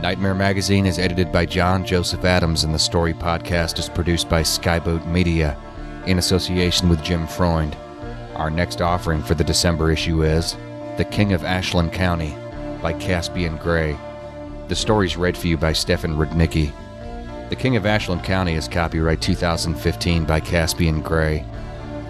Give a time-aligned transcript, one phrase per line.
[0.00, 4.42] Nightmare Magazine is edited by John Joseph Adams, and the Story Podcast is produced by
[4.42, 5.58] Skyboat Media
[6.06, 7.76] in association with Jim Freund.
[8.36, 10.56] Our next offering for the December issue is
[10.98, 12.36] The King of Ashland County
[12.80, 13.98] by Caspian Gray.
[14.68, 16.70] The story's read for you by Stefan Rudnicki.
[17.50, 21.44] The King of Ashland County is copyright 2015 by Caspian Gray.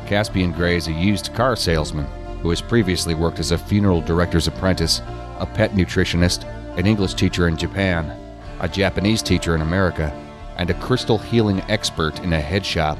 [0.06, 2.04] Caspian Gray is a used car salesman
[2.42, 5.00] who has previously worked as a funeral director's apprentice,
[5.38, 6.44] a pet nutritionist,
[6.78, 8.08] an English teacher in Japan,
[8.60, 10.12] a Japanese teacher in America,
[10.58, 12.96] and a crystal healing expert in a head shop.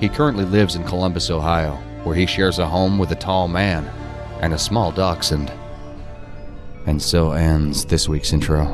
[0.00, 3.84] He currently lives in Columbus, Ohio, where he shares a home with a tall man
[4.40, 5.52] and a small dachshund.
[6.86, 8.64] And so ends this week's intro.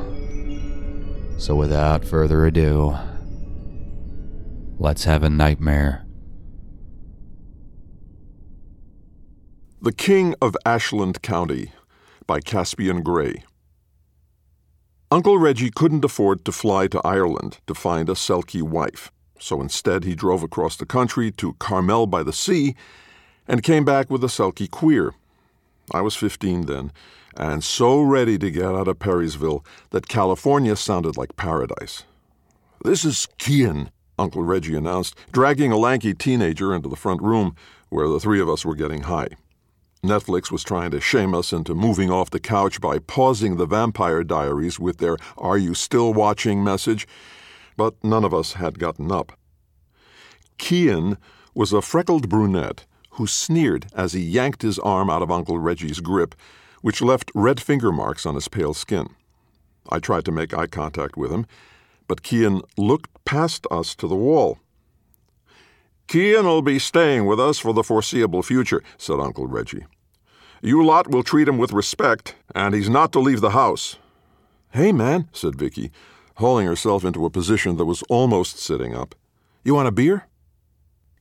[1.37, 2.97] So without further ado,
[4.79, 6.07] let's have a nightmare.
[9.83, 11.73] The King of Ashland County
[12.29, 13.43] by Caspian Gray.
[15.13, 19.11] Uncle Reggie couldn't afford to fly to Ireland to find a Selkie wife,
[19.41, 22.77] so instead he drove across the country to Carmel by the Sea
[23.49, 25.15] and came back with a Selkie queer.
[25.93, 26.93] I was 15 then,
[27.37, 32.05] and so ready to get out of Perrysville that California sounded like paradise.
[32.85, 37.57] This is Kian, Uncle Reggie announced, dragging a lanky teenager into the front room
[37.89, 39.31] where the three of us were getting high.
[40.05, 44.25] Netflix was trying to shame us into moving off the couch by pausing the Vampire
[44.25, 47.07] Diaries with their Are You Still Watching message,
[47.77, 49.39] but none of us had gotten up.
[50.59, 51.19] Kian
[51.55, 56.01] was a freckled brunette who sneered as he yanked his arm out of Uncle Reggie's
[56.01, 56.35] grip,
[56.81, 59.11] which left red finger marks on his pale skin.
[59.91, 61.45] I tried to make eye contact with him,
[62.09, 64.59] but Kian looked past us to the wall.
[66.11, 69.87] Kian'll be staying with us for the foreseeable future, said Uncle Reggie.
[70.61, 73.97] You lot will treat him with respect, and he's not to leave the house.
[74.73, 75.93] Hey, man, said Vicky,
[76.39, 79.15] hauling herself into a position that was almost sitting up.
[79.63, 80.27] You want a beer?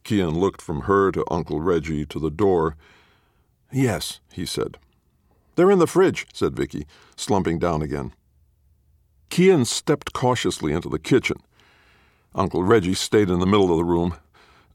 [0.03, 2.75] Kian looked from her to Uncle Reggie to the door.
[3.71, 4.79] Yes, he said.
[5.55, 8.11] They're in the fridge, said Vicky, slumping down again.
[9.29, 11.37] Kian stepped cautiously into the kitchen.
[12.33, 14.15] Uncle Reggie stayed in the middle of the room,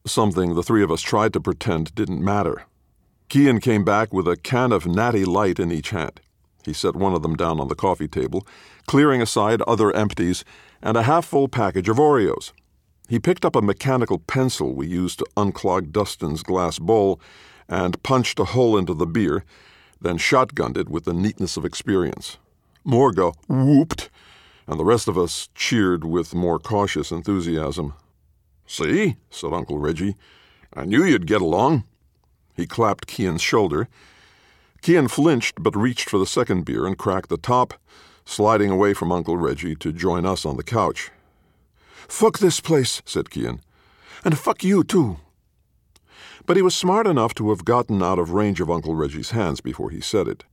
[0.06, 2.64] something the three of us tried to pretend didn't matter.
[3.30, 6.20] Kian came back with a can of natty light in each hand.
[6.64, 8.46] He set one of them down on the coffee table,
[8.86, 10.44] clearing aside other empties
[10.82, 12.52] and a half full package of Oreos.
[13.08, 17.20] He picked up a mechanical pencil we used to unclog Dustin's glass bowl
[17.68, 19.44] and punched a hole into the beer,
[20.00, 22.36] then shotgunned it with the neatness of experience.
[22.84, 24.10] Morga whooped,
[24.66, 27.94] and the rest of us cheered with more cautious enthusiasm.
[28.66, 30.16] See, said Uncle Reggie.
[30.74, 31.84] I knew you'd get along.
[32.56, 33.88] He clapped Kian's shoulder.
[34.82, 37.74] Kian flinched but reached for the second beer and cracked the top,
[38.24, 41.10] sliding away from Uncle Reggie to join us on the couch.
[42.08, 43.60] Fuck this place, said Kian.
[44.24, 45.18] And fuck you, too.
[46.46, 49.60] but he was smart enough to have gotten out of range of Uncle Reggie's hands
[49.60, 50.44] before he said it.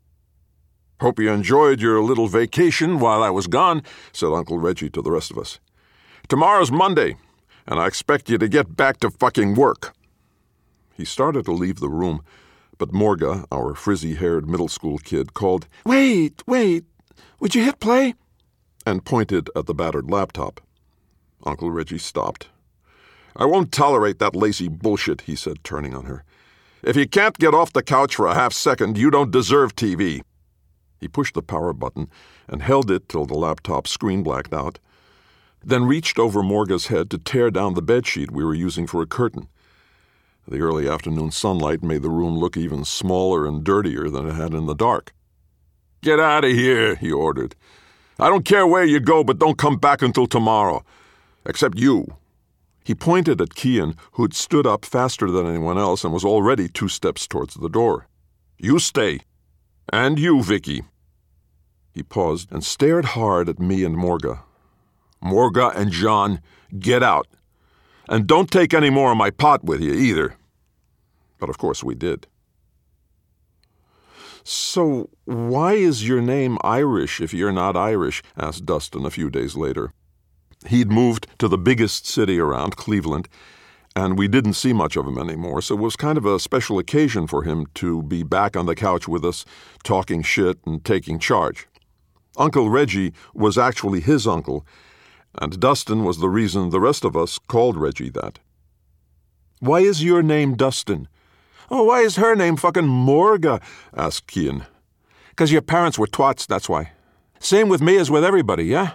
[1.02, 3.82] Hope you enjoyed your little vacation while I was gone,
[4.14, 5.60] said Uncle Reggie to the rest of us.
[6.30, 7.18] Tomorrow's Monday,
[7.72, 9.94] and I expect you to get back to fucking work.
[10.94, 12.22] He started to leave the room,
[12.78, 16.84] but Morga, our frizzy haired middle school kid, called, Wait, wait,
[17.40, 18.14] would you hit play?
[18.86, 20.60] and pointed at the battered laptop.
[21.46, 22.50] Uncle Reggie stopped.
[23.38, 26.26] I won't tolerate that lazy bullshit, he said, turning on her.
[26.84, 30.24] If you can't get off the couch for a half second, you don't deserve TV.
[31.00, 32.10] He pushed the power button
[32.50, 34.80] and held it till the laptop screen blacked out,
[35.64, 39.08] then reached over Morga's head to tear down the bedsheet we were using for a
[39.08, 39.48] curtain.
[40.48, 44.54] The early afternoon sunlight made the room look even smaller and dirtier than it had
[44.54, 45.14] in the dark.
[46.02, 47.56] Get out of here, he ordered.
[48.20, 50.84] I don't care where you go, but don't come back until tomorrow.
[51.46, 52.08] Except you.
[52.84, 56.88] He pointed at Kian, who'd stood up faster than anyone else and was already two
[56.88, 58.08] steps towards the door.
[58.58, 59.22] You stay.
[59.94, 60.84] And you, Vicky.
[61.94, 64.44] He paused and stared hard at me and Morga.
[65.22, 66.42] Morga and John,
[66.80, 67.28] get out.
[68.10, 70.36] And don't take any more of my pot with you either.
[71.40, 72.28] But of course we did.
[74.44, 78.24] So, why is your name Irish if you're not Irish?
[78.36, 79.94] asked Dustin a few days later.
[80.68, 83.28] He'd moved to the biggest city around, Cleveland,
[83.96, 86.80] and we didn't see much of him anymore, so it was kind of a special
[86.80, 89.46] occasion for him to be back on the couch with us,
[89.84, 91.68] talking shit and taking charge.
[92.38, 94.66] Uncle Reggie was actually his uncle,
[95.40, 98.40] and Dustin was the reason the rest of us called Reggie that.
[99.60, 101.08] Why is your name Dustin?
[101.70, 103.62] Oh, why is her name fucking Morga?
[103.96, 104.66] asked Kian.
[105.30, 106.92] Because your parents were twats, that's why.
[107.40, 108.94] Same with me as with everybody, yeah?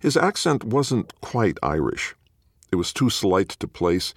[0.00, 2.14] His accent wasn't quite Irish.
[2.70, 4.12] It was too slight to place,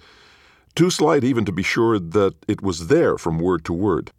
[0.74, 4.12] too slight even to be sure that it was there from word to word.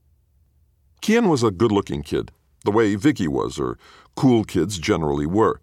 [1.01, 2.31] Kian was a good looking kid,
[2.65, 3.77] the way Vicky was, or
[4.15, 5.59] cool kids generally were.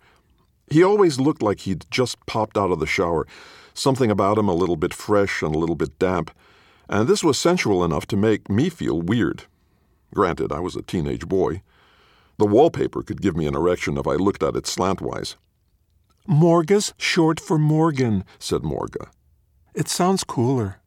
[0.70, 3.26] He always looked like he'd just popped out of the shower,
[3.74, 6.30] something about him a little bit fresh and a little bit damp,
[6.88, 9.44] and this was sensual enough to make me feel weird.
[10.14, 11.62] Granted, I was a teenage boy.
[12.38, 15.36] The wallpaper could give me an erection if I looked at it slantwise.
[16.26, 19.10] Morga's short for Morgan, said Morga.
[19.74, 20.80] It sounds cooler.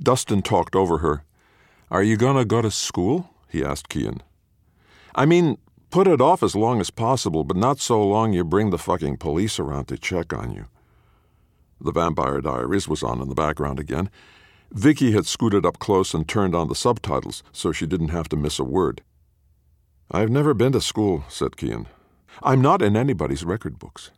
[0.00, 1.24] Dustin talked over her.
[1.90, 3.30] Are you going to go to school?
[3.48, 4.20] he asked Kian.
[5.14, 5.58] I mean,
[5.90, 9.16] put it off as long as possible, but not so long you bring the fucking
[9.16, 10.66] police around to check on you.
[11.80, 14.10] The Vampire Diaries was on in the background again.
[14.72, 18.36] Vicky had scooted up close and turned on the subtitles so she didn't have to
[18.36, 19.02] miss a word.
[20.10, 21.86] I've never been to school, said Kian.
[22.42, 24.10] I'm not in anybody's record books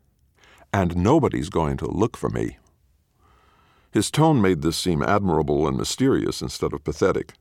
[0.72, 2.58] and nobody's going to look for me.
[3.90, 7.32] His tone made this seem admirable and mysterious instead of pathetic.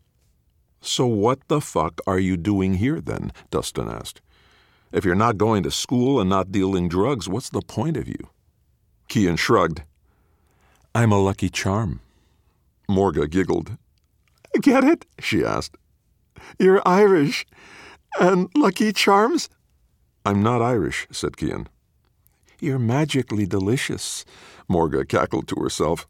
[0.81, 3.31] So, what the fuck are you doing here then?
[3.49, 4.21] Dustin asked.
[4.91, 8.29] If you're not going to school and not dealing drugs, what's the point of you?
[9.09, 9.83] Kian shrugged.
[10.95, 11.99] I'm a lucky charm.
[12.87, 13.77] Morga giggled.
[14.61, 15.05] Get it?
[15.19, 15.75] she asked.
[16.57, 17.45] You're Irish.
[18.19, 19.49] And Lucky Charms?
[20.25, 21.67] I'm not Irish, said Kian.
[22.59, 24.25] You're magically delicious,
[24.67, 26.07] Morga cackled to herself.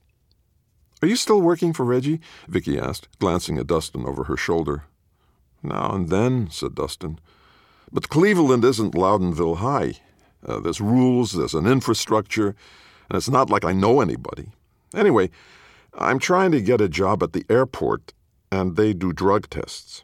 [1.02, 2.20] Are you still working for Reggie?
[2.48, 4.86] Vicky asked, glancing at Dustin over her shoulder.
[5.62, 7.20] Now and then, said Dustin.
[7.92, 9.94] But Cleveland isn't Loudonville High.
[10.46, 12.56] Uh, there's rules, there's an infrastructure,
[13.10, 14.50] and it's not like I know anybody.
[14.94, 15.30] Anyway,
[15.94, 18.14] I'm trying to get a job at the airport,
[18.52, 20.04] and they do drug tests.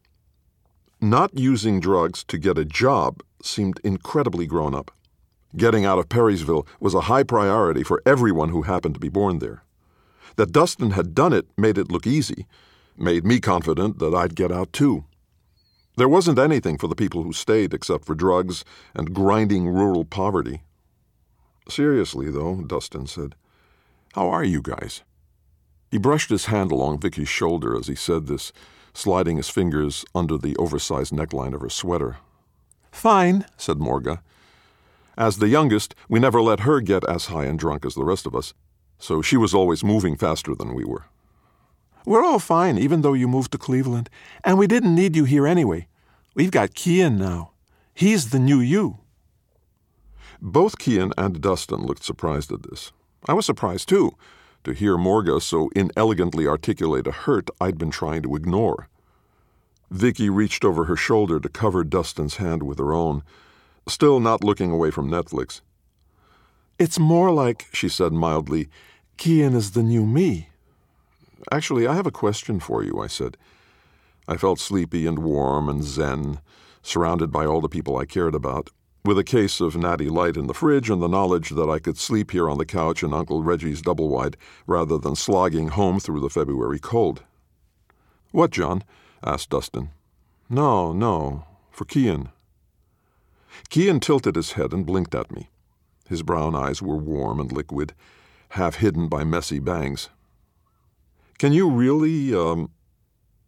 [1.01, 4.91] Not using drugs to get a job seemed incredibly grown up.
[5.55, 9.39] Getting out of Perrysville was a high priority for everyone who happened to be born
[9.39, 9.63] there.
[10.35, 12.47] That Dustin had done it made it look easy,
[12.97, 15.05] made me confident that I'd get out too.
[15.95, 20.61] There wasn't anything for the people who stayed except for drugs and grinding rural poverty.
[21.69, 23.35] Seriously, though, Dustin said,
[24.13, 25.01] how are you guys?
[25.89, 28.51] He brushed his hand along Vicky's shoulder as he said this,
[28.93, 32.17] sliding his fingers under the oversized neckline of her sweater.
[32.91, 34.21] Fine, said Morga,
[35.17, 38.27] as the youngest, we never let her get as high and drunk as the rest
[38.27, 38.53] of us,
[39.03, 41.03] so she was always moving faster than we were.
[42.05, 44.09] We're all fine, even though you moved to Cleveland,
[44.45, 45.87] and we didn't need you here anyway.
[46.35, 47.51] We've got Kian now.
[47.93, 48.99] He's the new you.
[50.41, 52.93] Both Kian and Dustin looked surprised at this.
[53.27, 54.15] I was surprised too,
[54.63, 58.87] to hear Morga so inelegantly articulate a hurt I'd been trying to ignore.
[59.91, 63.23] Vicky reached over her shoulder to cover Dustin's hand with her own,
[63.85, 65.59] still not looking away from Netflix.
[66.79, 68.69] It's more like, she said mildly,
[69.17, 70.49] Kian is the new me.
[71.51, 73.37] Actually, I have a question for you, I said.
[74.27, 76.39] I felt sleepy and warm and zen,
[76.81, 78.69] surrounded by all the people I cared about,
[79.05, 81.97] with a case of natty light in the fridge and the knowledge that I could
[81.97, 86.21] sleep here on the couch in Uncle Reggie's double wide rather than slogging home through
[86.21, 87.23] the February cold.
[88.31, 88.83] What, John?
[89.23, 89.89] asked Dustin.
[90.49, 92.29] No, no, for Kian.
[93.69, 95.49] Kian tilted his head and blinked at me.
[96.07, 97.93] His brown eyes were warm and liquid,
[98.53, 100.09] half hidden by messy bangs.
[101.39, 102.69] Can you really, um,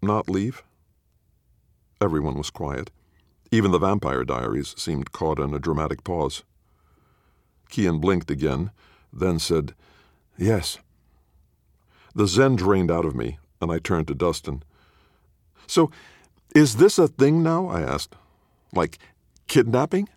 [0.02, 0.64] not leave?
[2.02, 2.90] Everyone was quiet.
[3.52, 6.44] Even the vampire diaries seemed caught in a dramatic pause.
[7.70, 8.72] Kian blinked again,
[9.14, 9.76] then said,
[10.38, 10.80] Yes.
[12.16, 14.64] The zen drained out of me, and I turned to Dustin.
[15.68, 15.92] So,
[16.56, 17.68] is this a thing now?
[17.68, 18.16] I asked.
[18.74, 18.98] Like
[19.48, 20.10] kidnapping?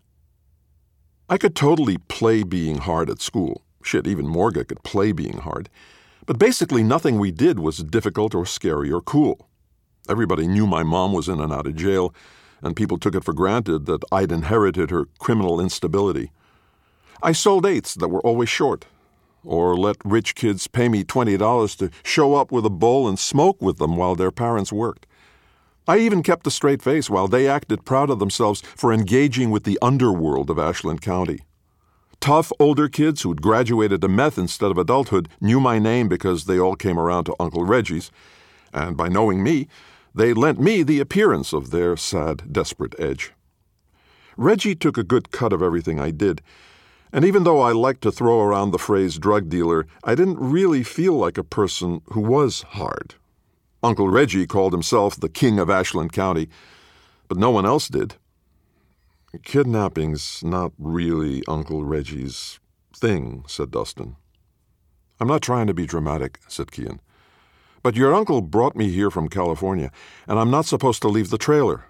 [1.29, 3.63] I could totally play being hard at school.
[3.83, 5.69] Shit, even Morga could play being hard.
[6.27, 9.49] But basically, nothing we did was difficult or scary or cool.
[10.09, 12.15] Everybody knew my mom was in and out of jail,
[12.63, 16.31] and people took it for granted that I'd inherited her criminal instability.
[17.23, 18.87] I sold eights that were always short,
[19.45, 23.61] or let rich kids pay me $20 to show up with a bowl and smoke
[23.63, 25.07] with them while their parents worked.
[25.87, 29.65] I even kept a straight face while they acted proud of themselves for engaging with
[29.65, 31.41] the underworld of Ashland County.
[32.21, 36.59] Tough older kids who'd graduated to meth instead of adulthood knew my name because they
[36.59, 38.11] all came around to Uncle Reggie's,
[38.73, 39.69] and by knowing me,
[40.15, 43.33] they lent me the appearance of their sad, desperate edge.
[44.37, 46.43] Reggie took a good cut of everything I did,
[47.13, 50.83] and even though I liked to throw around the phrase drug dealer, I didn't really
[50.83, 53.15] feel like a person who was hard.
[53.83, 56.49] Uncle Reggie called himself the king of Ashland County,
[57.29, 58.17] but no one else did.
[59.43, 62.59] Kidnapping's not really Uncle Reggie's
[62.97, 64.17] thing, said Dustin.
[65.21, 67.01] I'm not trying to be dramatic, said Kian.
[67.83, 69.91] But your uncle brought me here from California,
[70.27, 71.85] and I'm not supposed to leave the trailer.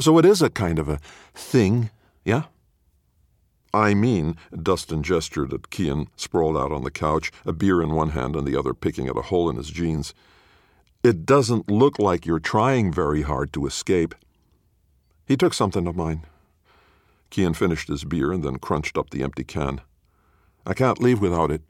[0.00, 1.00] So it is a kind of a
[1.34, 1.90] thing,
[2.24, 2.44] yeah?
[3.74, 8.10] I mean, Dustin gestured at Kian, sprawled out on the couch, a beer in one
[8.10, 10.14] hand and the other picking at a hole in his jeans.
[11.02, 14.14] It doesn't look like you're trying very hard to escape.
[15.26, 16.24] He took something of mine.
[17.30, 19.80] Kian finished his beer and then crunched up the empty can.
[20.66, 21.62] I can't leave without it.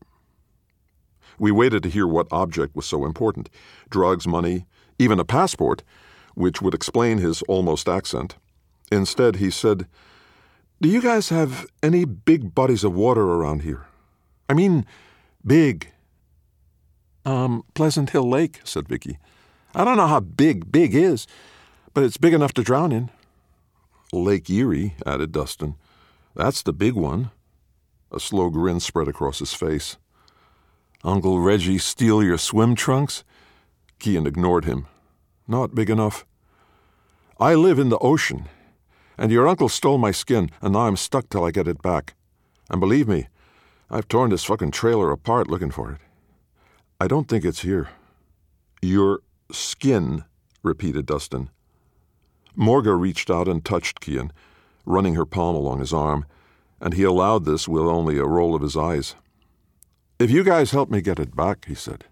[1.39, 3.51] We waited to hear what object was so important
[3.91, 4.67] drugs, money,
[4.99, 5.83] even a passport,
[6.35, 8.37] which would explain his almost accent.
[8.91, 9.87] Instead, he said,
[10.81, 13.87] Do you guys have any big bodies of water around here?
[14.49, 14.87] I mean,
[15.45, 15.93] big.
[17.25, 19.19] Um, Pleasant Hill Lake, said Vicky.
[19.75, 21.27] I don't know how big big is,
[21.93, 23.11] but it's big enough to drown in.
[24.13, 25.77] Lake Erie, added Dustin.
[26.35, 27.31] That's the big one.
[28.13, 29.97] A slow grin spread across his face.
[31.03, 33.25] Uncle Reggie steal your swim trunks?
[34.01, 34.87] Kian ignored him.
[35.49, 36.27] Not big enough.
[37.39, 38.49] I live in the ocean,
[39.19, 42.15] and your uncle stole my skin, and now I'm stuck till I get it back.
[42.71, 43.29] And believe me,
[43.91, 45.99] I've torn this fucking trailer apart looking for it.
[47.01, 47.91] I don't think it's here.
[48.81, 49.21] Your
[49.53, 50.25] skin,
[50.63, 51.51] repeated Dustin.
[52.57, 54.31] Morga reached out and touched Kian,
[54.85, 56.25] running her palm along his arm,
[56.81, 59.15] and he allowed this with only a roll of his eyes.
[60.19, 62.07] If you guys help me get it back, he said,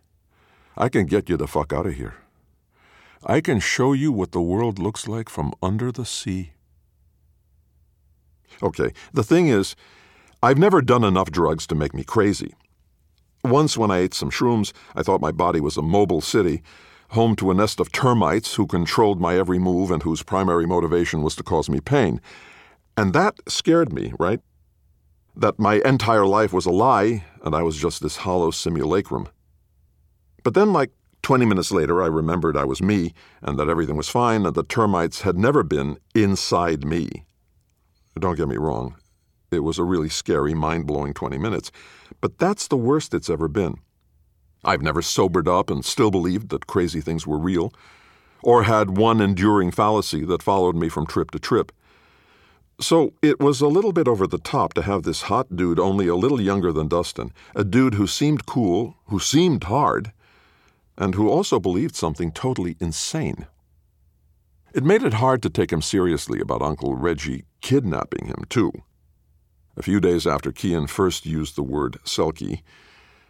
[0.77, 2.17] I can get you the fuck out of here.
[3.25, 6.53] I can show you what the world looks like from under the sea.
[8.63, 9.75] Okay, the thing is,
[10.43, 12.55] I've never done enough drugs to make me crazy.
[13.43, 16.63] Once, when I ate some shrooms, I thought my body was a mobile city,
[17.11, 21.23] home to a nest of termites who controlled my every move and whose primary motivation
[21.23, 22.21] was to cause me pain.
[22.97, 24.41] And that scared me, right?
[25.37, 29.29] That my entire life was a lie and I was just this hollow simulacrum.
[30.43, 30.91] But then, like
[31.23, 34.63] 20 minutes later, I remembered I was me and that everything was fine and the
[34.63, 37.25] termites had never been inside me.
[38.19, 38.97] Don't get me wrong,
[39.51, 41.73] it was a really scary, mind blowing 20 minutes,
[42.21, 43.79] but that's the worst it's ever been.
[44.65, 47.73] I've never sobered up and still believed that crazy things were real,
[48.43, 51.73] or had one enduring fallacy that followed me from trip to trip.
[52.81, 56.09] So it was a little bit over the top to have this hot dude only
[56.09, 60.13] a little younger than Dustin, a dude who seemed cool, who seemed hard,
[60.99, 63.47] and who also believed something totally insane.
[64.75, 68.73] It made it hard to take him seriously about Uncle Reggie kidnapping him, too.
[69.77, 72.63] A few days after Kian first used the word Selkie,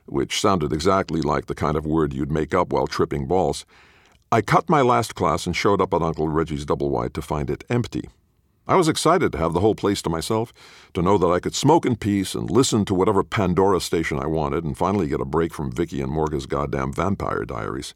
[0.06, 3.64] which sounded exactly like the kind of word you'd make up while tripping balls,
[4.30, 7.50] I cut my last class and showed up at Uncle Reggie's double wide to find
[7.50, 8.08] it empty.
[8.66, 10.52] I was excited to have the whole place to myself,
[10.94, 14.26] to know that I could smoke in peace and listen to whatever Pandora station I
[14.26, 17.94] wanted, and finally get a break from Vicky and Morga's goddamn vampire diaries.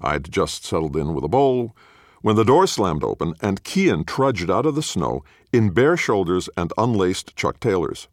[0.00, 1.74] I'd just settled in with a bowl
[2.22, 6.48] when the door slammed open and Kian trudged out of the snow in bare shoulders
[6.56, 8.08] and unlaced Chuck Taylors.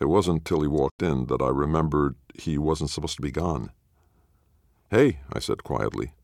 [0.00, 3.70] It wasn't till he walked in that I remembered he wasn't supposed to be gone.
[4.90, 6.14] Hey, I said quietly.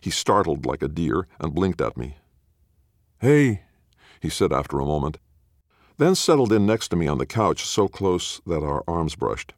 [0.00, 2.18] He startled like a deer and blinked at me.
[3.20, 3.62] Hey,
[4.20, 5.18] he said after a moment,
[5.96, 9.54] then settled in next to me on the couch so close that our arms brushed.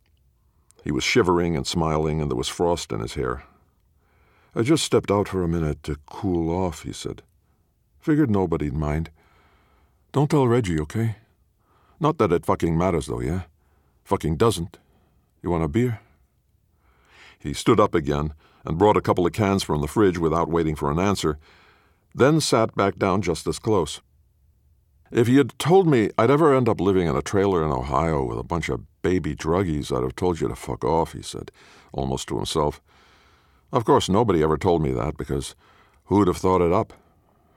[0.82, 3.44] He was shivering and smiling, and there was frost in his hair.
[4.54, 7.22] I just stepped out for a minute to cool off, he said.
[8.00, 9.10] Figured nobody'd mind.
[10.12, 11.16] Don't tell Reggie, okay?
[12.00, 13.42] Not that it fucking matters, though, yeah?
[14.04, 14.78] Fucking doesn't.
[15.42, 16.00] You want a beer?
[17.38, 18.32] He stood up again
[18.64, 21.38] and brought a couple of cans from the fridge without waiting for an answer,
[22.14, 24.00] then sat back down just as close.
[25.10, 28.24] If he had told me I'd ever end up living in a trailer in Ohio
[28.24, 31.50] with a bunch of baby druggies, I'd have told you to fuck off, he said,
[31.92, 32.80] almost to himself.
[33.72, 35.54] Of course, nobody ever told me that because
[36.04, 36.92] who'd have thought it up?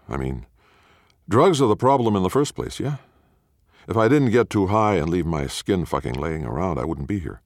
[0.10, 0.46] I mean,
[1.30, 2.98] drugs are the problem in the first place, yeah?
[3.88, 7.08] If I didn't get too high and leave my skin fucking laying around, I wouldn't
[7.08, 7.42] be here.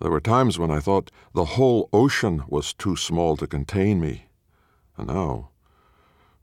[0.00, 4.26] There were times when I thought the whole ocean was too small to contain me.
[4.96, 5.50] And now,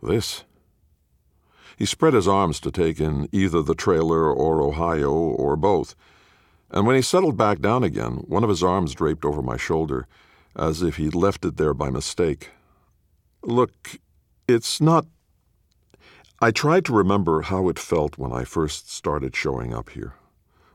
[0.02, 0.44] this.
[1.78, 5.96] He spread his arms to take in either the trailer or Ohio or both.
[6.70, 10.08] And when he settled back down again, one of his arms draped over my shoulder,
[10.56, 12.50] as if he'd left it there by mistake.
[13.44, 13.98] Look,
[14.48, 15.06] it's not.
[16.40, 20.16] I tried to remember how it felt when I first started showing up here,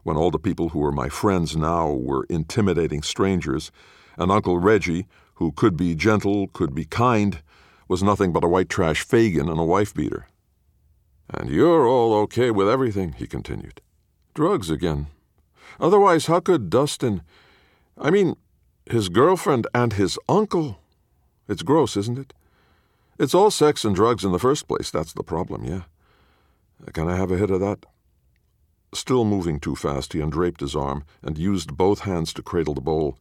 [0.02, 3.70] when all the people who were my friends now were intimidating strangers,
[4.16, 7.42] and Uncle Reggie, who could be gentle, could be kind,
[7.86, 10.26] was nothing but a white trash Fagin and a wife beater.
[11.30, 13.80] And you're all okay with everything, he continued.
[14.34, 15.08] Drugs again.
[15.78, 17.22] Otherwise, how could Dustin.
[17.96, 18.36] I mean,
[18.86, 20.78] his girlfriend and his uncle.
[21.48, 22.32] It's gross, isn't it?
[23.18, 24.90] It's all sex and drugs in the first place.
[24.90, 25.82] That's the problem, yeah.
[26.92, 27.84] Can I have a hit of that?
[28.94, 32.80] Still moving too fast, he undraped his arm and used both hands to cradle the
[32.80, 33.18] bowl,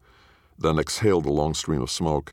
[0.56, 2.32] then exhaled a long stream of smoke.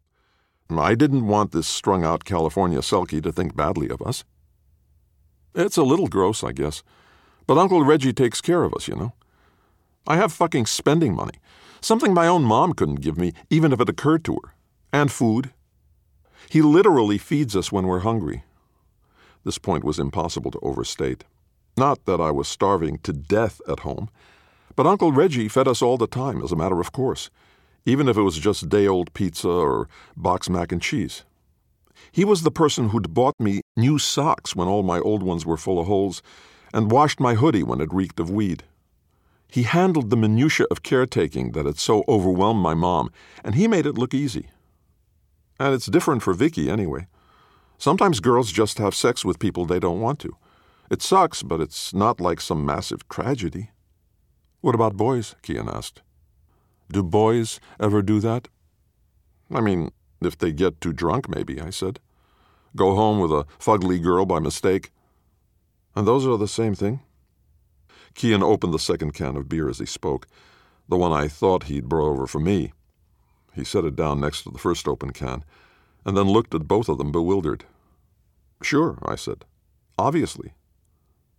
[0.69, 4.23] I didn't want this strung out California selkie to think badly of us.
[5.53, 6.83] It's a little gross, I guess.
[7.47, 9.13] But Uncle Reggie takes care of us, you know.
[10.07, 11.39] I have fucking spending money.
[11.81, 14.53] Something my own mom couldn't give me, even if it occurred to her.
[14.91, 15.51] And food.
[16.49, 18.43] He literally feeds us when we're hungry.
[19.43, 21.23] This point was impossible to overstate.
[21.77, 24.09] Not that I was starving to death at home,
[24.75, 27.29] but Uncle Reggie fed us all the time, as a matter of course,
[27.85, 31.23] even if it was just day old pizza or box mac and cheese.
[32.11, 35.57] He was the person who'd bought me new socks when all my old ones were
[35.57, 36.21] full of holes,
[36.73, 38.63] and washed my hoodie when it reeked of weed.
[39.47, 43.11] He handled the minutiae of caretaking that had so overwhelmed my mom,
[43.43, 44.49] and he made it look easy.
[45.59, 47.07] And it's different for Vicky anyway.
[47.77, 50.35] Sometimes girls just have sex with people they don't want to.
[50.89, 53.71] It sucks, but it's not like some massive tragedy.
[54.61, 55.35] What about boys?
[55.43, 56.01] Kian asked.
[56.91, 58.47] Do boys ever do that?
[59.53, 59.91] I mean,
[60.21, 61.99] if they get too drunk, maybe, I said.
[62.75, 64.91] Go home with a fugly girl by mistake.
[65.95, 67.01] And those are the same thing?
[68.15, 70.27] Kian opened the second can of beer as he spoke,
[70.87, 72.73] the one I thought he'd brought over for me.
[73.55, 75.43] He set it down next to the first open can,
[76.05, 77.63] and then looked at both of them bewildered.
[78.61, 79.45] Sure, I said.
[79.97, 80.53] Obviously.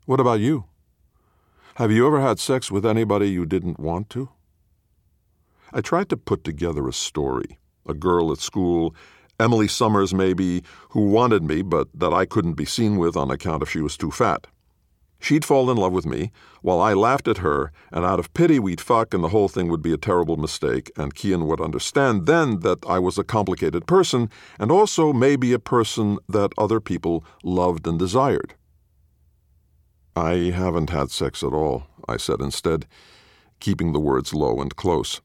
[0.07, 0.65] What about you?
[1.77, 4.31] Have you ever had sex with anybody you didn't want to?
[5.73, 7.59] I tried to put together a story.
[7.87, 8.95] A girl at school,
[9.39, 13.63] Emily Summers maybe, who wanted me but that I couldn't be seen with on account
[13.63, 14.47] of she was too fat.
[15.19, 16.31] She'd fall in love with me,
[16.63, 19.69] while I laughed at her, and out of pity we'd fuck and the whole thing
[19.69, 23.87] would be a terrible mistake, and Kian would understand then that I was a complicated
[23.87, 28.55] person, and also maybe a person that other people loved and desired.
[30.15, 32.87] I haven't had sex at all, I said instead,
[33.61, 35.21] keeping the words low and close.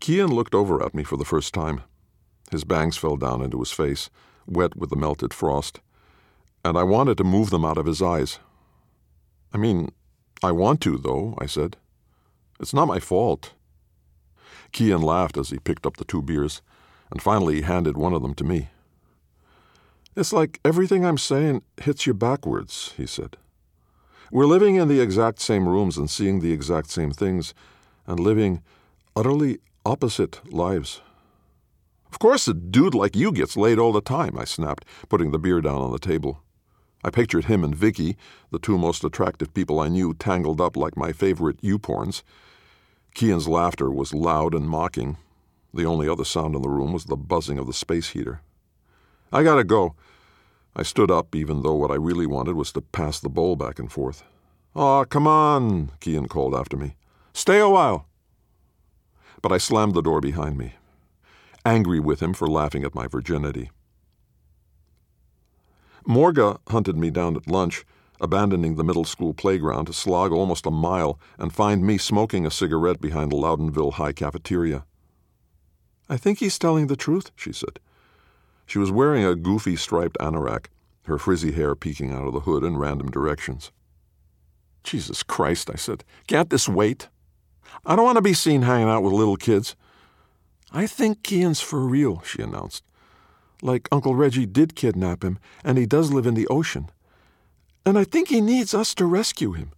[0.00, 1.82] Kian looked over at me for the first time.
[2.50, 4.10] His bangs fell down into his face,
[4.46, 5.80] wet with the melted frost,
[6.64, 8.38] and I wanted to move them out of his eyes,
[9.52, 9.92] I mean,
[10.42, 11.76] I want to, though, I said.
[12.58, 13.52] It's not my fault.
[14.72, 16.62] Kian laughed as he picked up the two beers,
[17.10, 18.68] and finally he handed one of them to me.
[20.16, 23.36] It's like everything I'm saying hits you backwards, he said.
[24.30, 27.54] We're living in the exact same rooms and seeing the exact same things,
[28.06, 28.62] and living
[29.14, 31.02] utterly opposite lives.
[32.10, 35.38] Of course, a dude like you gets laid all the time, I snapped, putting the
[35.38, 36.42] beer down on the table.
[37.04, 38.16] I pictured him and Vicky,
[38.50, 42.22] the two most attractive people I knew, tangled up like my favorite U-porns.
[43.14, 45.16] Kian's laughter was loud and mocking.
[45.74, 48.42] The only other sound in the room was the buzzing of the space heater.
[49.32, 49.94] I gotta go.
[50.76, 53.78] I stood up, even though what I really wanted was to pass the bowl back
[53.78, 54.22] and forth.
[54.74, 56.94] Aw, come on, Kian called after me.
[57.34, 58.06] Stay a while.
[59.42, 60.74] But I slammed the door behind me,
[61.64, 63.70] angry with him for laughing at my virginity.
[66.06, 67.84] Morga hunted me down at lunch,
[68.20, 72.50] abandoning the middle school playground to slog almost a mile and find me smoking a
[72.50, 74.84] cigarette behind the Loudonville High cafeteria.
[76.08, 77.78] I think he's telling the truth, she said.
[78.66, 80.66] She was wearing a goofy striped anorak,
[81.04, 83.72] her frizzy hair peeking out of the hood in random directions.
[84.84, 86.04] Jesus Christ, I said.
[86.26, 87.08] Can't this wait?
[87.84, 89.76] I don't want to be seen hanging out with little kids.
[90.72, 92.84] I think Kian's for real, she announced.
[93.62, 96.90] Like Uncle Reggie did kidnap him, and he does live in the ocean.
[97.86, 99.70] And I think he needs us to rescue him.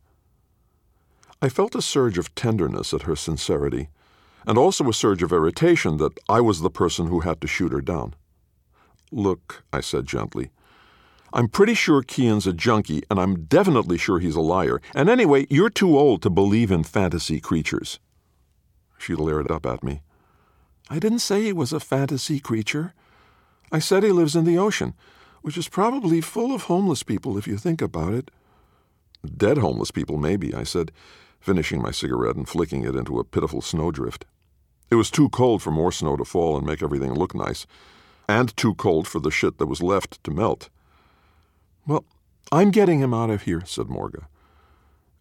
[1.40, 3.90] I felt a surge of tenderness at her sincerity,
[4.47, 7.73] and also a surge of irritation that I was the person who had to shoot
[7.73, 8.14] her down.
[9.12, 10.51] Look, I said gently,
[11.35, 14.81] I'm pretty sure Kian's a junkie, and I'm definitely sure he's a liar.
[14.94, 17.99] And anyway, you're too old to believe in fantasy creatures.
[18.97, 20.01] She leered up at me.
[20.88, 22.94] I didn't say he was a fantasy creature.
[23.75, 24.95] I said he lives in the ocean,
[25.43, 28.31] which is probably full of homeless people if you think about it.
[29.37, 30.93] Dead homeless people, maybe, I said,
[31.41, 34.27] finishing my cigarette and flicking it into a pitiful snowdrift.
[34.93, 37.67] It was too cold for more snow to fall and make everything look nice,
[38.29, 40.69] and too cold for the shit that was left to melt.
[41.85, 42.05] Well,
[42.53, 44.29] I'm getting him out of here, said Morga.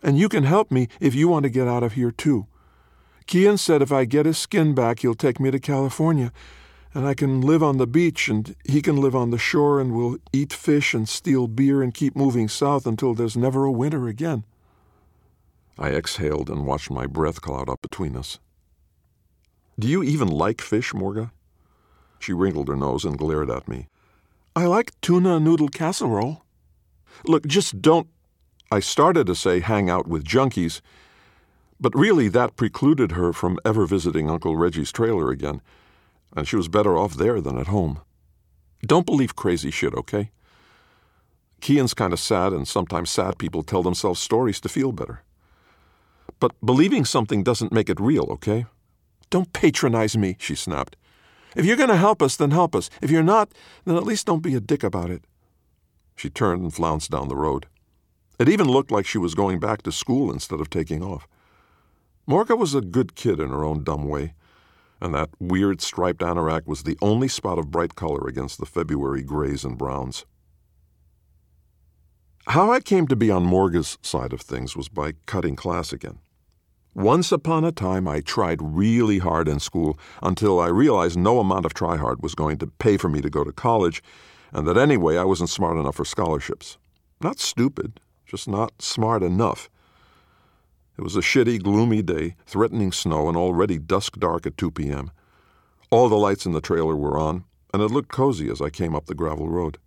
[0.03, 2.45] And you can help me if you want to get out of here too.
[3.25, 6.31] Kian said if I get his skin back, he'll take me to California,
[6.93, 9.95] and I can live on the beach, and he can live on the shore, and
[9.95, 14.07] we'll eat fish and steal beer and keep moving south until there's never a winter
[14.07, 14.43] again.
[15.77, 18.39] I exhaled and watched my breath cloud up between us.
[19.79, 21.31] Do you even like fish, Morga?
[22.19, 23.87] She wrinkled her nose and glared at me.
[24.55, 26.45] I like tuna noodle casserole.
[27.25, 28.07] Look, just don't.
[28.71, 30.81] I started to say hang out with junkies,
[31.79, 35.61] but really that precluded her from ever visiting Uncle Reggie's trailer again,
[36.35, 38.01] and she was better off there than at home.
[38.85, 40.31] Don't believe crazy shit, okay?
[41.61, 45.23] Kian's kind of sad, and sometimes sad people tell themselves stories to feel better.
[46.39, 48.65] But believing something doesn't make it real, okay?
[49.29, 50.97] Don't patronize me, she snapped.
[51.55, 52.89] If you're going to help us, then help us.
[53.01, 53.51] If you're not,
[53.85, 55.23] then at least don't be a dick about it.
[56.15, 57.67] She turned and flounced down the road.
[58.39, 61.27] It even looked like she was going back to school instead of taking off.
[62.25, 64.33] Morga was a good kid in her own dumb way,
[65.03, 69.21] and that weird striped anorak was the only spot of bright color against the February
[69.21, 70.25] grays and browns.
[72.47, 76.19] How I came to be on Morga's side of things was by cutting class again.
[76.95, 81.65] Once upon a time, I tried really hard in school until I realized no amount
[81.65, 84.01] of try hard was going to pay for me to go to college,
[84.53, 86.77] and that anyway I wasn't smart enough for scholarships.
[87.19, 89.69] Not stupid, just not smart enough.
[90.97, 95.11] It was a shitty, gloomy day, threatening snow, and already dusk dark at 2 p.m.
[95.89, 98.95] All the lights in the trailer were on, and it looked cozy as I came
[98.95, 99.79] up the gravel road.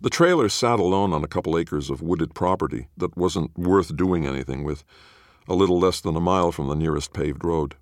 [0.00, 4.26] The trailer sat alone on a couple acres of wooded property that wasn't worth doing
[4.26, 4.84] anything with,
[5.48, 7.74] a little less than a mile from the nearest paved road.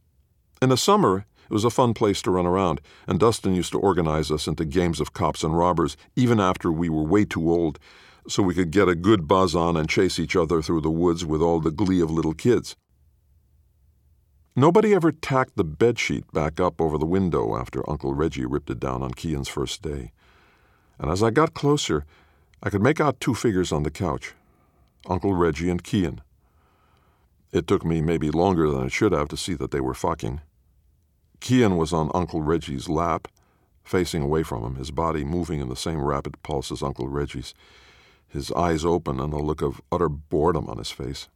[0.63, 3.79] In the summer, it was a fun place to run around, and Dustin used to
[3.79, 7.79] organize us into games of cops and robbers, even after we were way too old,
[8.27, 11.25] so we could get a good buzz on and chase each other through the woods
[11.25, 12.77] with all the glee of little kids.
[14.57, 18.79] Nobody ever tacked the bedsheet back up over the window after Uncle Reggie ripped it
[18.79, 20.13] down on Kian's first day.
[20.99, 22.07] And as I got closer,
[22.63, 24.33] I could make out two figures on the couch
[25.07, 26.21] Uncle Reggie and Kian.
[27.53, 30.41] It took me maybe longer than it should have to see that they were fucking.
[31.41, 33.29] Kian was on Uncle Reggie's lap,
[33.83, 37.55] facing away from him, his body moving in the same rapid pulse as Uncle Reggie's,
[38.35, 41.29] his eyes open and a look of utter boredom on his face.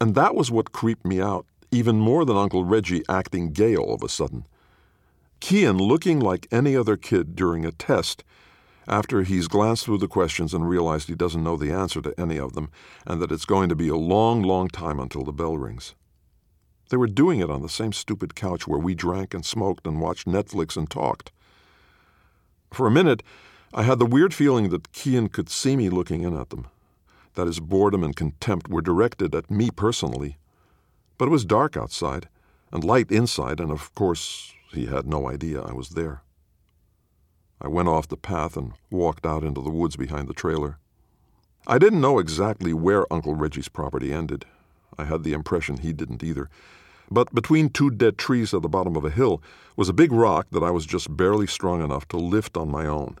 [0.00, 3.94] And that was what creeped me out, even more than Uncle Reggie acting gay all
[3.94, 4.46] of a sudden.
[5.40, 8.24] Kian looking like any other kid during a test
[8.86, 12.38] after he's glanced through the questions and realized he doesn't know the answer to any
[12.38, 12.70] of them
[13.06, 15.94] and that it's going to be a long, long time until the bell rings.
[16.90, 20.00] They were doing it on the same stupid couch where we drank and smoked and
[20.00, 21.32] watched Netflix and talked.
[22.72, 23.22] For a minute,
[23.76, 26.68] I had the weird feeling that Kian could see me looking in at them,
[27.34, 30.38] that his boredom and contempt were directed at me personally.
[31.18, 32.28] But it was dark outside
[32.70, 36.22] and light inside, and of course, he had no idea I was there.
[37.60, 40.78] I went off the path and walked out into the woods behind the trailer.
[41.66, 44.44] I didn't know exactly where Uncle Reggie's property ended.
[44.96, 46.48] I had the impression he didn't either.
[47.10, 49.42] But between two dead trees at the bottom of a hill
[49.74, 52.86] was a big rock that I was just barely strong enough to lift on my
[52.86, 53.18] own.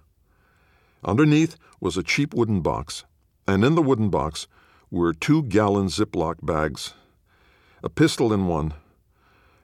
[1.04, 3.04] Underneath was a cheap wooden box,
[3.46, 4.46] and in the wooden box
[4.90, 6.94] were two gallon Ziploc bags,
[7.82, 8.72] a pistol in one,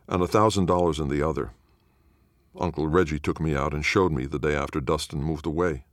[0.07, 1.53] and a thousand dollars in the other.
[2.59, 5.85] Uncle Reggie took me out and showed me the day after Dustin moved away.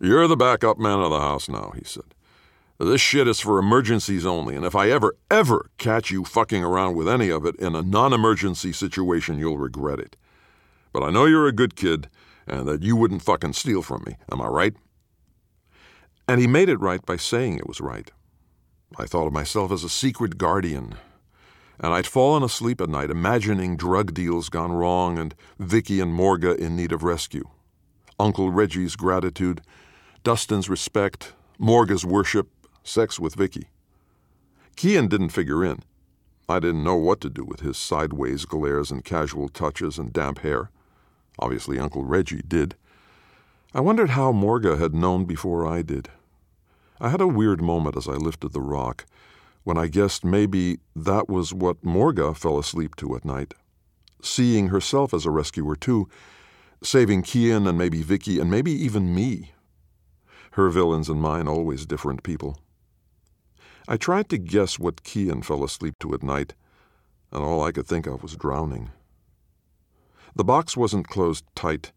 [0.00, 2.14] You're the backup man of the house now, he said.
[2.78, 6.94] This shit is for emergencies only, and if I ever, ever catch you fucking around
[6.94, 10.16] with any of it in a non emergency situation, you'll regret it.
[10.92, 12.08] But I know you're a good kid
[12.46, 14.16] and that you wouldn't fucking steal from me.
[14.30, 14.74] Am I right?
[16.28, 18.10] And he made it right by saying it was right.
[18.98, 20.94] I thought of myself as a secret guardian,
[21.80, 26.54] and I'd fallen asleep at night imagining drug deals gone wrong and Vicky and Morga
[26.54, 27.48] in need of rescue.
[28.18, 29.62] Uncle Reggie's gratitude,
[30.22, 32.48] Dustin's respect, Morga's worship,
[32.84, 33.68] sex with Vicky.
[34.76, 35.82] Kian didn't figure in.
[36.48, 40.40] I didn't know what to do with his sideways glares and casual touches and damp
[40.40, 40.70] hair.
[41.38, 42.74] Obviously, Uncle Reggie did.
[43.74, 46.08] I wondered how Morga had known before I did.
[47.00, 49.06] I had a weird moment as I lifted the rock,
[49.64, 53.54] when I guessed maybe that was what Morga fell asleep to at night.
[54.20, 56.08] Seeing herself as a rescuer, too,
[56.82, 59.52] saving Kian and maybe Vicky and maybe even me.
[60.52, 62.58] Her villains and mine always different people.
[63.88, 66.54] I tried to guess what Kian fell asleep to at night,
[67.32, 68.90] and all I could think of was drowning.
[70.34, 71.92] The box wasn't closed tight,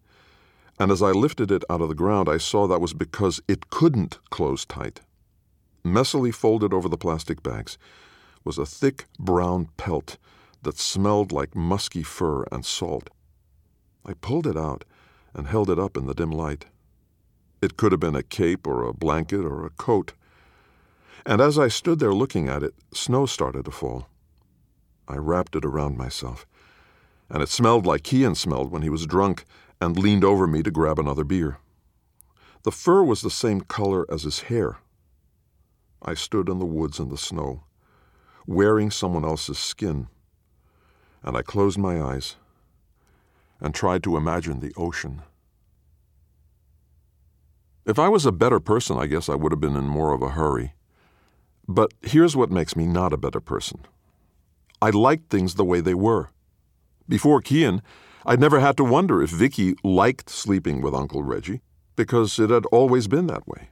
[0.78, 3.70] and as I lifted it out of the ground, I saw that was because it
[3.70, 5.00] couldn't close tight.
[5.86, 7.78] Messily folded over the plastic bags
[8.44, 10.18] was a thick brown pelt
[10.64, 13.10] that smelled like musky fur and salt.
[14.06, 14.84] I pulled it out
[15.34, 16.66] and held it up in the dim light.
[17.62, 20.14] It could have been a cape or a blanket or a coat.
[21.26, 24.08] And as I stood there looking at it, snow started to fall.
[25.08, 26.46] I wrapped it around myself
[27.30, 29.46] and it smelled like Kian smelled when he was drunk
[29.82, 31.58] and leaned over me to grab another beer.
[32.64, 34.78] The fur was the same color as his hair.
[36.02, 37.64] I stood in the woods in the snow,
[38.46, 40.08] wearing someone else's skin,
[41.24, 42.36] and I closed my eyes
[43.60, 45.24] and tried to imagine the ocean.
[47.86, 50.22] If I was a better person, I guess I would have been in more of
[50.22, 50.74] a hurry.
[51.68, 53.86] But here's what makes me not a better person
[54.82, 56.30] I liked things the way they were.
[57.08, 57.82] Before Kian,
[58.26, 61.62] I'd never had to wonder if Vicky liked sleeping with Uncle Reggie,
[61.96, 63.70] because it had always been that way.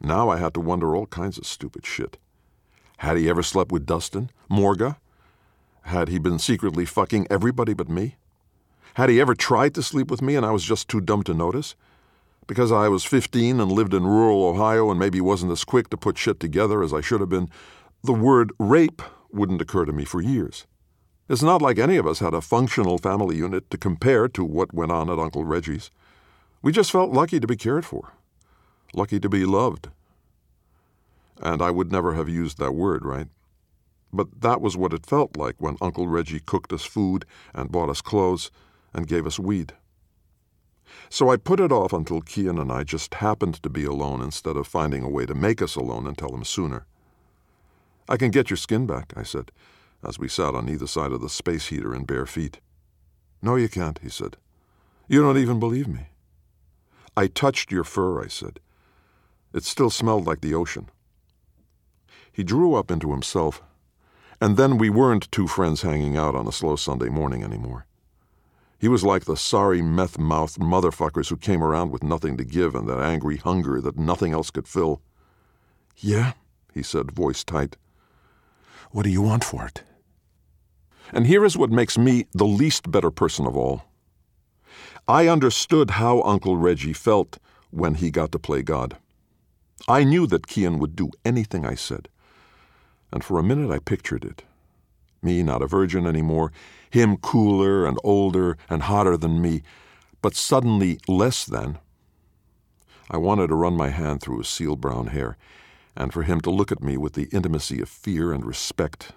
[0.00, 2.18] Now I had to wonder all kinds of stupid shit.
[2.98, 4.30] Had he ever slept with Dustin?
[4.48, 4.98] Morga?
[5.82, 8.16] Had he been secretly fucking everybody but me?
[8.94, 11.34] Had he ever tried to sleep with me and I was just too dumb to
[11.34, 11.76] notice?
[12.48, 15.96] Because I was 15 and lived in rural Ohio and maybe wasn't as quick to
[15.96, 17.48] put shit together as I should have been,
[18.02, 20.66] the word rape wouldn't occur to me for years.
[21.30, 24.74] It's not like any of us had a functional family unit to compare to what
[24.74, 25.92] went on at Uncle Reggie's.
[26.60, 28.14] We just felt lucky to be cared for,
[28.94, 29.90] lucky to be loved.
[31.40, 33.28] And I would never have used that word, right?
[34.12, 37.90] But that was what it felt like when Uncle Reggie cooked us food and bought
[37.90, 38.50] us clothes
[38.92, 39.74] and gave us weed.
[41.10, 44.56] So I put it off until Kian and I just happened to be alone instead
[44.56, 46.86] of finding a way to make us alone and tell him sooner.
[48.08, 49.52] I can get your skin back, I said
[50.06, 52.60] as we sat on either side of the space heater in bare feet.
[53.42, 54.36] No, you can't, he said.
[55.08, 56.08] You don't even believe me.
[57.16, 58.60] I touched your fur, I said.
[59.52, 60.88] It still smelled like the ocean.
[62.32, 63.62] He drew up into himself,
[64.40, 67.86] and then we weren't two friends hanging out on a slow Sunday morning anymore.
[68.78, 72.74] He was like the sorry meth mouthed motherfuckers who came around with nothing to give
[72.74, 75.02] and that angry hunger that nothing else could fill.
[75.96, 76.32] Yeah,
[76.72, 77.76] he said, voice tight.
[78.90, 79.82] What do you want for it?
[81.12, 83.84] And here is what makes me the least better person of all.
[85.08, 87.38] I understood how Uncle Reggie felt
[87.70, 88.96] when he got to play God.
[89.88, 92.08] I knew that Kian would do anything I said.
[93.12, 94.44] And for a minute I pictured it.
[95.22, 96.52] Me not a virgin anymore,
[96.90, 99.62] him cooler and older and hotter than me,
[100.22, 101.78] but suddenly less than.
[103.10, 105.36] I wanted to run my hand through his seal brown hair,
[105.96, 109.12] and for him to look at me with the intimacy of fear and respect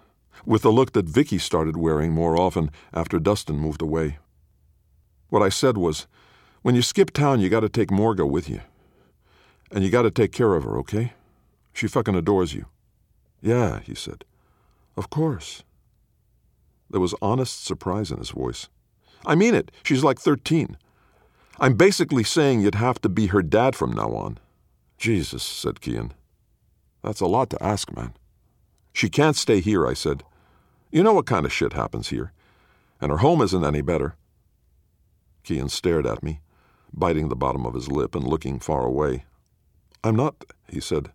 [0.46, 4.18] with the look that Vicky started wearing more often after Dustin moved away.
[5.30, 6.08] What I said was,
[6.62, 8.62] when you skip town, you gotta take Morga with you.
[9.72, 11.14] And you gotta take care of her, okay?
[11.74, 12.66] She fucking adores you.
[13.42, 14.26] Yeah, he said.
[14.96, 15.64] Of course.
[16.90, 18.70] There was honest surprise in his voice.
[19.26, 19.72] I mean it.
[19.84, 20.78] She's like 13.
[21.60, 24.38] I'm basically saying you'd have to be her dad from now on.
[24.98, 26.12] Jesus, said Kian.
[27.02, 28.14] That's a lot to ask, man.
[28.94, 30.24] She can't stay here, I said.
[30.94, 32.34] You know what kind of shit happens here.
[33.02, 34.16] And her home isn't any better.
[35.44, 36.42] Kian stared at me,
[36.94, 39.26] biting the bottom of his lip and looking far away.
[40.04, 41.12] I'm not, he said.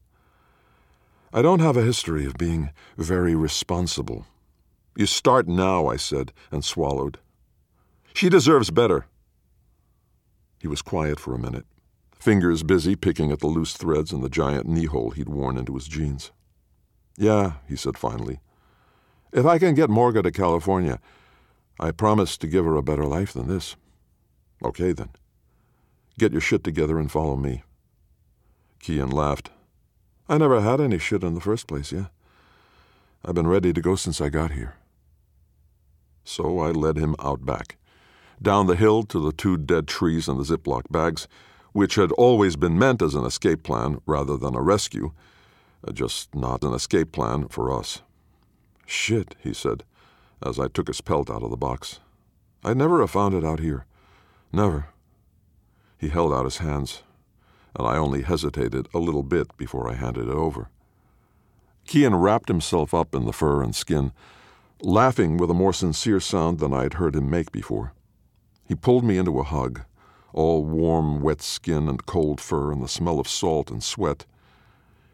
[1.33, 4.27] I don't have a history of being very responsible.
[4.97, 7.21] You start now, I said, and swallowed.
[8.13, 9.07] She deserves better.
[10.59, 11.67] He was quiet for a minute,
[12.19, 15.77] fingers busy picking at the loose threads in the giant knee hole he'd worn into
[15.77, 16.33] his jeans.
[17.17, 18.41] Yeah, he said finally.
[19.33, 21.01] If I can get Morga to California,
[21.79, 23.77] I promise to give her a better life than this.
[24.65, 25.11] Okay, then.
[26.19, 27.63] Get your shit together and follow me.
[28.83, 29.51] Kian laughed.
[30.29, 32.07] I never had any shit in the first place, yeah?
[33.25, 34.75] I've been ready to go since I got here.
[36.25, 37.77] So I led him out back,
[38.41, 41.29] down the hill to the two dead trees and the Ziploc bags,
[41.73, 45.13] which had always been meant as an escape plan rather than a rescue,
[45.87, 48.03] uh, just not an escape plan for us.
[48.91, 49.85] Shit, he said,
[50.43, 52.01] as I took his pelt out of the box.
[52.65, 53.85] I'd never have found it out here.
[54.51, 54.87] Never.
[55.99, 57.03] He held out his hands,
[57.77, 60.71] and I only hesitated a little bit before I handed it over.
[61.87, 64.11] Kian wrapped himself up in the fur and skin,
[64.81, 67.93] laughing with a more sincere sound than I had heard him make before.
[68.67, 69.83] He pulled me into a hug,
[70.33, 74.25] all warm, wet skin and cold fur and the smell of salt and sweat.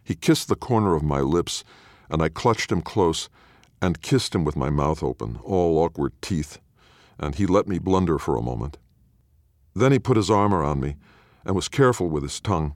[0.04, 1.64] He kissed the corner of my lips,
[2.08, 3.28] and I clutched him close
[3.84, 6.58] and kissed him with my mouth open, all awkward teeth,
[7.18, 8.78] and he let me blunder for a moment.
[9.74, 10.96] Then he put his arm around me
[11.44, 12.74] and was careful with his tongue.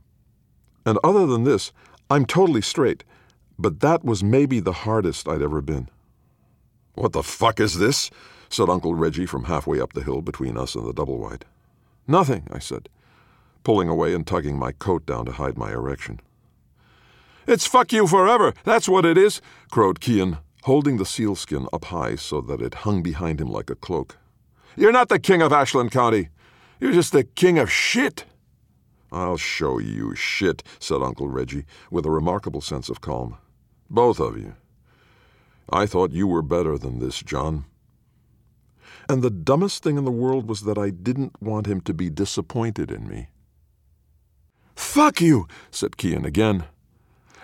[0.84, 1.72] And other than this,
[2.10, 3.04] I'm totally straight,
[3.58, 5.88] but that was maybe the hardest I'd ever been.
[6.92, 8.10] What the fuck is this?
[8.50, 11.46] said Uncle Reggie from halfway up the hill between us and the double wide.
[12.06, 12.90] Nothing, I said,
[13.64, 16.20] pulling away and tugging my coat down to hide my erection.
[17.46, 19.40] It's fuck you forever, that's what it is,
[19.70, 23.74] crowed Kian, holding the sealskin up high so that it hung behind him like a
[23.74, 24.18] cloak.
[24.76, 26.28] You're not the king of Ashland County.
[26.78, 28.26] You're just the king of shit.
[29.10, 33.38] I'll show you shit, said Uncle Reggie, with a remarkable sense of calm.
[33.88, 34.56] Both of you.
[35.70, 37.64] I thought you were better than this, John.
[39.08, 42.10] And the dumbest thing in the world was that I didn't want him to be
[42.10, 43.28] disappointed in me.
[44.76, 46.66] Fuck you, said Kian again.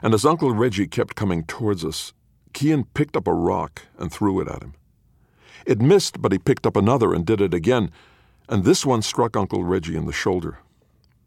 [0.02, 2.12] And as Uncle Reggie kept coming towards us,
[2.54, 4.74] Kian picked up a rock and threw it at him.
[5.66, 7.90] It missed, but he picked up another and did it again,
[8.48, 10.58] and this one struck Uncle Reggie in the shoulder.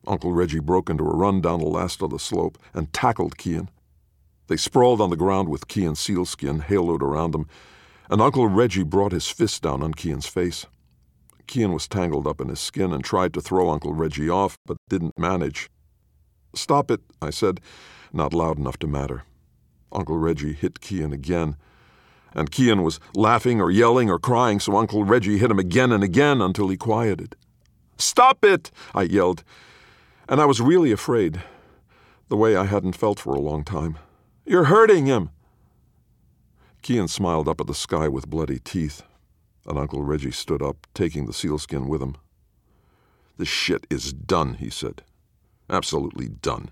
[0.08, 3.68] Uncle Reggie broke into a run down the last of the slope and tackled Kian.
[4.48, 7.48] They sprawled on the ground with Kian's sealskin haloed around them,
[8.10, 10.66] and Uncle Reggie brought his fist down on Kian's face.
[11.48, 14.78] Kian was tangled up in his skin and tried to throw Uncle Reggie off, but
[14.88, 15.70] didn't manage.
[16.56, 17.60] Stop it, I said,
[18.14, 19.24] not loud enough to matter.
[19.92, 21.56] Uncle Reggie hit Kian again,
[22.34, 26.04] and Kian was laughing or yelling or crying, so Uncle Reggie hit him again and
[26.04, 27.36] again until he quieted.
[27.98, 28.70] Stop it!
[28.94, 29.44] I yelled,
[30.30, 31.42] and I was really afraid,
[32.30, 33.98] the way I hadn't felt for a long time.
[34.46, 35.32] You're hurting him!
[36.84, 39.04] Kian smiled up at the sky with bloody teeth,
[39.66, 42.16] and Uncle Reggie stood up, taking the sealskin with him.
[43.38, 45.04] The shit is done, he said.
[45.70, 46.72] Absolutely done.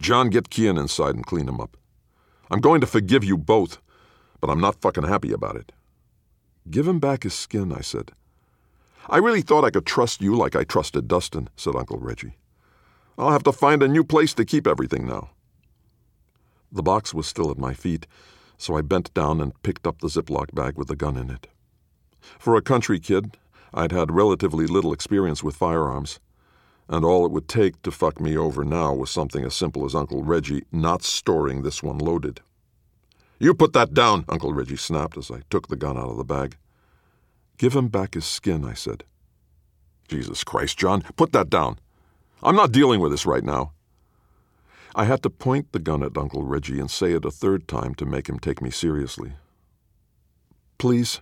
[0.00, 1.76] John, get Kian inside and clean him up.
[2.50, 3.78] I'm going to forgive you both
[4.40, 5.72] but I'm not fucking happy about it.
[6.70, 8.12] Give him back his skin, I said.
[9.08, 12.36] I really thought I could trust you like I trusted Dustin, said Uncle Reggie.
[13.18, 15.30] I'll have to find a new place to keep everything now.
[16.72, 18.06] The box was still at my feet,
[18.58, 21.46] so I bent down and picked up the Ziploc bag with the gun in it.
[22.38, 23.36] For a country kid,
[23.72, 26.18] I'd had relatively little experience with firearms,
[26.88, 29.94] and all it would take to fuck me over now was something as simple as
[29.94, 32.40] Uncle Reggie not storing this one loaded.
[33.38, 36.24] You put that down, Uncle Reggie snapped as I took the gun out of the
[36.24, 36.56] bag.
[37.58, 39.04] Give him back his skin, I said.
[40.08, 41.78] Jesus Christ, John, put that down.
[42.42, 43.72] I'm not dealing with this right now.
[44.94, 47.94] I had to point the gun at Uncle Reggie and say it a third time
[47.96, 49.32] to make him take me seriously.
[50.78, 51.20] Please,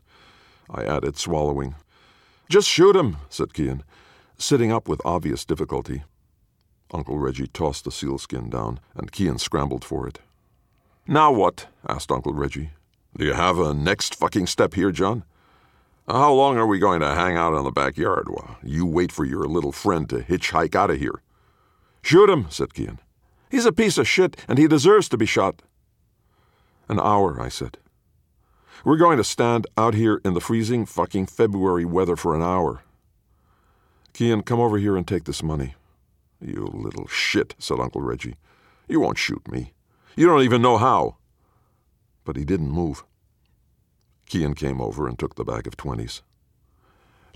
[0.71, 1.75] I added, swallowing.
[2.49, 3.83] Just shoot him, said Kian,
[4.39, 6.05] sitting up with obvious difficulty.
[6.93, 10.21] Uncle Reggie tossed the sealskin down, and Kian scrambled for it.
[11.07, 11.67] Now what?
[11.89, 12.71] asked Uncle Reggie.
[13.17, 15.25] Do you have a next fucking step here, John?
[16.09, 19.25] How long are we going to hang out in the backyard while you wait for
[19.25, 21.23] your little friend to hitchhike out of here?
[22.03, 22.99] Shoot him, said Kian.
[23.51, 25.63] He's a piece of shit, and he deserves to be shot.
[26.89, 27.79] An hour, I said.
[28.85, 32.84] We're going to stand out here in the freezing fucking February weather for an hour.
[34.15, 35.75] Kian, come over here and take this money.
[36.41, 38.37] You little shit, said Uncle Reggie.
[38.89, 39.73] You won't shoot me.
[40.17, 41.17] You don't even know how.
[42.25, 43.05] But he didn't move.
[44.31, 46.23] Kian came over and took the bag of twenties.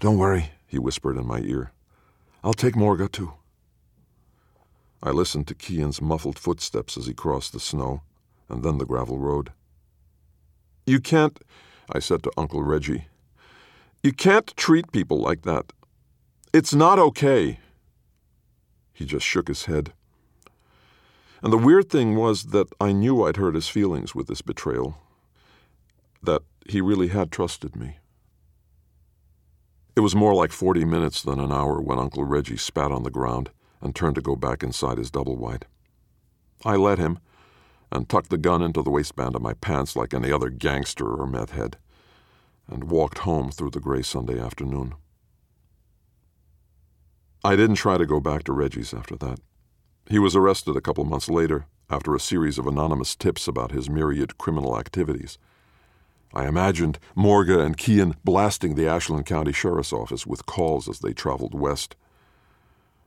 [0.01, 1.73] Don't worry, he whispered in my ear.
[2.45, 3.33] I'll take Morga, too.
[5.03, 8.03] I listened to Kian's muffled footsteps as he crossed the snow
[8.49, 9.53] and then the gravel road.
[10.87, 11.39] You can't,
[11.91, 13.07] I said to Uncle Reggie,
[14.03, 15.73] you can't treat people like that.
[16.53, 17.59] It's not okay.
[18.95, 19.93] He just shook his head.
[21.43, 24.99] And the weird thing was that I knew I'd hurt his feelings with this betrayal,
[26.23, 27.99] that he really had trusted me.
[29.95, 33.11] It was more like 40 minutes than an hour when Uncle Reggie spat on the
[33.11, 35.67] ground and turned to go back inside his double wide.
[36.65, 37.19] I let him
[37.93, 41.27] and tucked the gun into the waistband of my pants like any other gangster or
[41.27, 41.77] meth head
[42.67, 44.95] and walked home through the gray Sunday afternoon.
[47.45, 49.39] I didn't try to go back to Reggie's after that.
[50.09, 53.89] He was arrested a couple months later after a series of anonymous tips about his
[53.89, 55.39] myriad criminal activities.
[56.35, 61.13] I imagined Morga and Kian blasting the Ashland County Sheriff's Office with calls as they
[61.13, 61.97] traveled west.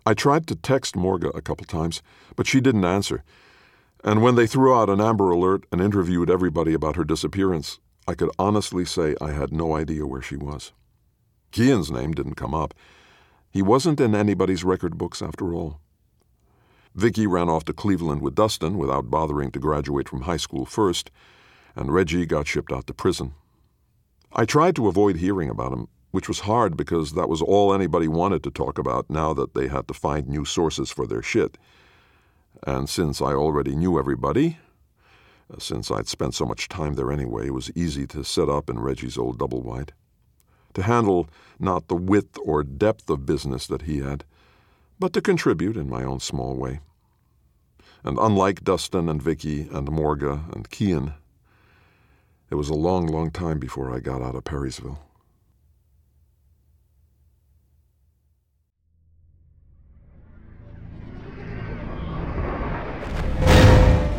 [0.06, 2.02] I tried to text Morga a couple times,
[2.36, 3.24] but she didn't answer.
[4.04, 8.16] And when they threw out an Amber Alert and interviewed everybody about her disappearance, I
[8.16, 10.72] could honestly say I had no idea where she was.
[11.52, 12.74] Kian's name didn't come up.
[13.52, 15.80] He wasn't in anybody's record books after all.
[16.96, 21.12] Vicky ran off to Cleveland with Dustin without bothering to graduate from high school first,
[21.76, 23.34] and Reggie got shipped out to prison.
[24.34, 28.08] I tried to avoid hearing about him, which was hard because that was all anybody
[28.08, 31.58] wanted to talk about now that they had to find new sources for their shit.
[32.64, 34.58] And since I already knew everybody,
[35.54, 38.70] uh, since I'd spent so much time there anyway, it was easy to set up
[38.70, 39.94] in Reggie's old double wide.
[40.74, 41.28] To handle
[41.60, 44.24] not the width or depth of business that he had,
[45.00, 46.80] but to contribute in my own small way.
[48.04, 51.14] And unlike Dustin and Vicky and Morga and Kian,
[52.50, 54.98] it was a long, long time before I got out of Perrysville.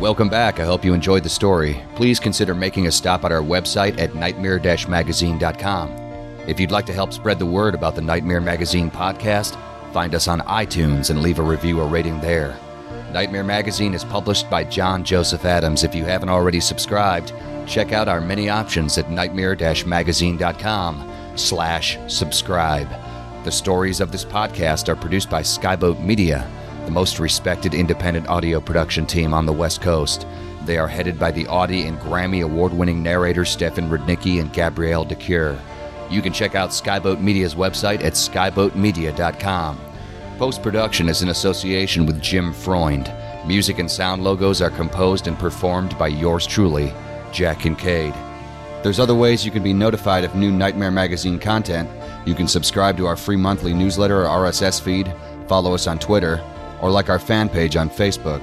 [0.03, 0.59] Welcome back.
[0.59, 1.81] I hope you enjoyed the story.
[1.95, 6.02] Please consider making a stop at our website at nightmare magazine.com.
[6.45, 9.55] If you'd like to help spread the word about the Nightmare Magazine podcast,
[9.93, 12.57] find us on iTunes and leave a review or rating there.
[13.13, 15.85] Nightmare Magazine is published by John Joseph Adams.
[15.85, 17.31] If you haven't already subscribed,
[17.65, 22.89] check out our many options at nightmare-magazine.com slash subscribe.
[23.45, 26.45] The stories of this podcast are produced by Skyboat Media,
[26.83, 30.27] the most respected independent audio production team on the West Coast.
[30.65, 35.05] They are headed by the Audie and Grammy award winning narrators Stefan Rudnicki and Gabrielle
[35.05, 35.57] de Cuir.
[36.09, 39.79] You can check out Skyboat Media's website at skyboatmedia.com.
[40.37, 43.11] Post production is in association with Jim Freund.
[43.45, 46.93] Music and sound logos are composed and performed by yours truly,
[47.31, 48.13] Jack Kincaid.
[48.83, 51.89] There's other ways you can be notified of new Nightmare Magazine content.
[52.25, 55.13] You can subscribe to our free monthly newsletter or RSS feed,
[55.47, 56.41] follow us on Twitter,
[56.81, 58.41] or like our fan page on Facebook.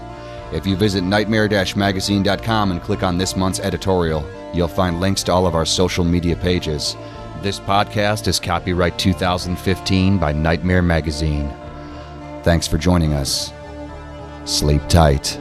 [0.52, 5.46] If you visit nightmare-magazine.com and click on this month's editorial, you'll find links to all
[5.46, 6.96] of our social media pages.
[7.42, 11.48] This podcast is copyright 2015 by Nightmare Magazine.
[12.42, 13.50] Thanks for joining us.
[14.44, 15.40] Sleep tight.